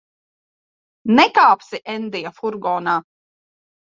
Nekāpsi 1.19 1.79
Endija 1.93 2.31
furgonā. 2.39 2.97